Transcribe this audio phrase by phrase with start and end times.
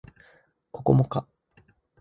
[0.71, 1.27] ここもか